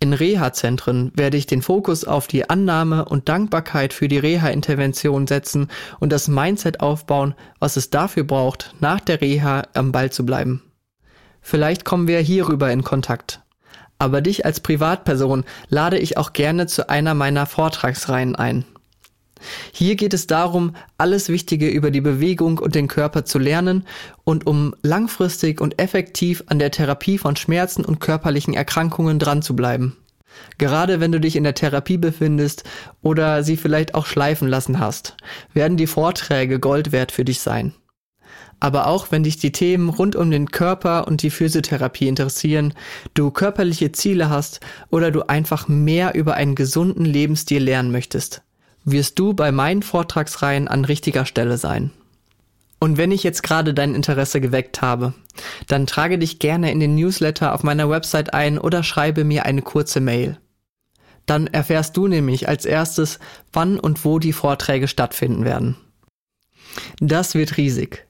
In 0.00 0.14
Reha-Zentren 0.14 1.12
werde 1.14 1.36
ich 1.36 1.44
den 1.44 1.60
Fokus 1.60 2.06
auf 2.06 2.26
die 2.26 2.48
Annahme 2.48 3.04
und 3.04 3.28
Dankbarkeit 3.28 3.92
für 3.92 4.08
die 4.08 4.16
Reha-Intervention 4.16 5.26
setzen 5.26 5.68
und 6.00 6.10
das 6.10 6.26
Mindset 6.26 6.80
aufbauen, 6.80 7.34
was 7.58 7.76
es 7.76 7.90
dafür 7.90 8.24
braucht, 8.24 8.74
nach 8.80 9.00
der 9.00 9.20
Reha 9.20 9.64
am 9.74 9.92
Ball 9.92 10.08
zu 10.08 10.24
bleiben. 10.24 10.62
Vielleicht 11.42 11.84
kommen 11.84 12.08
wir 12.08 12.20
hierüber 12.20 12.72
in 12.72 12.82
Kontakt. 12.82 13.43
Aber 13.98 14.20
dich 14.20 14.44
als 14.44 14.60
Privatperson 14.60 15.44
lade 15.68 15.98
ich 15.98 16.16
auch 16.16 16.32
gerne 16.32 16.66
zu 16.66 16.88
einer 16.88 17.14
meiner 17.14 17.46
Vortragsreihen 17.46 18.36
ein. 18.36 18.64
Hier 19.72 19.96
geht 19.96 20.14
es 20.14 20.26
darum, 20.26 20.74
alles 20.98 21.28
Wichtige 21.28 21.68
über 21.68 21.90
die 21.90 22.00
Bewegung 22.00 22.58
und 22.58 22.74
den 22.74 22.88
Körper 22.88 23.24
zu 23.24 23.38
lernen 23.38 23.86
und 24.24 24.46
um 24.46 24.74
langfristig 24.82 25.60
und 25.60 25.78
effektiv 25.78 26.44
an 26.46 26.58
der 26.58 26.70
Therapie 26.70 27.18
von 27.18 27.36
Schmerzen 27.36 27.84
und 27.84 28.00
körperlichen 28.00 28.54
Erkrankungen 28.54 29.18
dran 29.18 29.42
zu 29.42 29.54
bleiben. 29.54 29.96
Gerade 30.58 31.00
wenn 31.00 31.12
du 31.12 31.20
dich 31.20 31.36
in 31.36 31.44
der 31.44 31.54
Therapie 31.54 31.98
befindest 31.98 32.64
oder 33.02 33.42
sie 33.42 33.56
vielleicht 33.56 33.94
auch 33.94 34.06
schleifen 34.06 34.48
lassen 34.48 34.80
hast, 34.80 35.16
werden 35.52 35.76
die 35.76 35.86
Vorträge 35.86 36.58
Gold 36.58 36.90
wert 36.90 37.12
für 37.12 37.24
dich 37.24 37.40
sein. 37.40 37.72
Aber 38.60 38.86
auch 38.86 39.10
wenn 39.10 39.24
dich 39.24 39.36
die 39.36 39.52
Themen 39.52 39.88
rund 39.88 40.16
um 40.16 40.30
den 40.30 40.50
Körper 40.50 41.06
und 41.06 41.22
die 41.22 41.30
Physiotherapie 41.30 42.08
interessieren, 42.08 42.74
du 43.14 43.30
körperliche 43.30 43.92
Ziele 43.92 44.30
hast 44.30 44.60
oder 44.90 45.10
du 45.10 45.28
einfach 45.28 45.68
mehr 45.68 46.14
über 46.14 46.34
einen 46.34 46.54
gesunden 46.54 47.04
Lebensstil 47.04 47.62
lernen 47.62 47.90
möchtest, 47.90 48.42
wirst 48.84 49.18
du 49.18 49.34
bei 49.34 49.52
meinen 49.52 49.82
Vortragsreihen 49.82 50.68
an 50.68 50.84
richtiger 50.84 51.26
Stelle 51.26 51.58
sein. 51.58 51.90
Und 52.80 52.98
wenn 52.98 53.12
ich 53.12 53.22
jetzt 53.22 53.42
gerade 53.42 53.72
dein 53.72 53.94
Interesse 53.94 54.40
geweckt 54.40 54.82
habe, 54.82 55.14
dann 55.68 55.86
trage 55.86 56.18
dich 56.18 56.38
gerne 56.38 56.70
in 56.70 56.80
den 56.80 56.94
Newsletter 56.94 57.54
auf 57.54 57.62
meiner 57.62 57.88
Website 57.88 58.34
ein 58.34 58.58
oder 58.58 58.82
schreibe 58.82 59.24
mir 59.24 59.46
eine 59.46 59.62
kurze 59.62 60.00
Mail. 60.00 60.38
Dann 61.26 61.46
erfährst 61.46 61.96
du 61.96 62.08
nämlich 62.08 62.48
als 62.48 62.66
erstes, 62.66 63.18
wann 63.52 63.78
und 63.78 64.04
wo 64.04 64.18
die 64.18 64.34
Vorträge 64.34 64.88
stattfinden 64.88 65.44
werden. 65.44 65.76
Das 67.00 67.34
wird 67.34 67.56
riesig. 67.56 68.06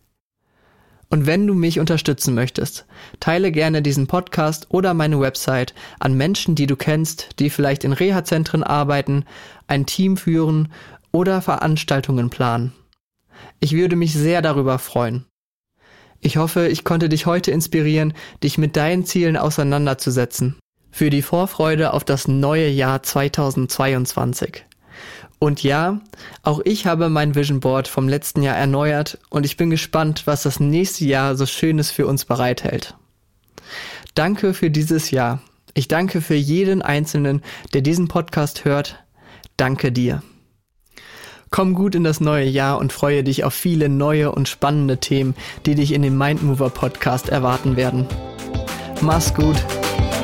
Und 1.15 1.27
wenn 1.27 1.47
du 1.47 1.55
mich 1.55 1.79
unterstützen 1.79 2.35
möchtest, 2.35 2.87
teile 3.21 3.53
gerne 3.53 3.83
diesen 3.83 4.09
Podcast 4.09 4.67
oder 4.71 4.95
meine 4.95 5.21
Website 5.21 5.73
an 6.01 6.15
Menschen, 6.15 6.57
die 6.57 6.67
du 6.67 6.75
kennst, 6.75 7.39
die 7.39 7.51
vielleicht 7.51 7.85
in 7.85 7.93
Reha-Zentren 7.93 8.65
arbeiten, 8.65 9.25
ein 9.69 9.87
Team 9.87 10.17
führen 10.17 10.73
oder 11.13 11.41
Veranstaltungen 11.41 12.31
planen. 12.31 12.73
Ich 13.61 13.75
würde 13.75 13.95
mich 13.95 14.13
sehr 14.13 14.43
darüber 14.43 14.81
freuen. 14.81 15.25
Ich 16.19 16.37
hoffe, 16.37 16.67
ich 16.67 16.83
konnte 16.83 17.09
dich 17.09 17.27
heute 17.27 17.53
inspirieren, 17.53 18.13
dich 18.43 18.59
mit 18.59 18.75
deinen 18.75 19.05
Zielen 19.05 19.37
auseinanderzusetzen. 19.37 20.57
Für 20.91 21.11
die 21.11 21.23
Vorfreude 21.23 21.93
auf 21.93 22.03
das 22.03 22.27
neue 22.27 22.69
Jahr 22.69 23.05
2022. 23.05 24.65
Und 25.45 25.63
ja, 25.63 26.01
auch 26.43 26.63
ich 26.65 26.87
habe 26.87 27.11
mein 27.11 27.35
Vision 27.35 27.61
Board 27.61 27.87
vom 27.87 28.09
letzten 28.09 28.43
Jahr 28.43 28.57
erneuert 28.57 29.19
und 29.29 29.45
ich 29.45 29.59
bin 29.59 29.69
gespannt, 29.69 30.23
was 30.25 30.45
das 30.45 30.59
nächste 30.59 31.05
Jahr 31.05 31.37
so 31.37 31.45
Schönes 31.45 31.91
für 31.91 32.07
uns 32.07 32.25
bereithält. 32.25 32.95
Danke 34.15 34.55
für 34.55 34.71
dieses 34.71 35.11
Jahr. 35.11 35.43
Ich 35.75 35.87
danke 35.87 36.23
für 36.23 36.35
jeden 36.35 36.81
Einzelnen, 36.81 37.43
der 37.75 37.83
diesen 37.83 38.09
Podcast 38.09 38.65
hört. 38.65 39.05
Danke 39.59 39.93
dir. 39.93 40.23
Komm 41.51 41.75
gut 41.75 41.95
in 41.95 42.05
das 42.05 42.23
neue 42.23 42.47
Jahr 42.47 42.79
und 42.79 42.95
freue 42.95 43.23
dich 43.23 43.45
auf 43.45 43.53
viele 43.53 43.91
neue 43.91 44.33
und 44.33 44.49
spannende 44.49 44.97
Themen, 44.97 45.35
die 45.67 45.75
dich 45.75 45.93
in 45.93 46.01
dem 46.01 46.17
Mindmover 46.17 46.71
Podcast 46.71 47.29
erwarten 47.29 47.77
werden. 47.77 48.07
Mach's 49.03 49.35
gut, 49.35 49.63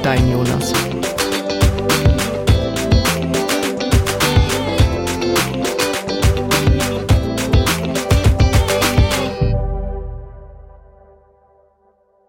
dein 0.02 0.32
Jonas. 0.32 0.72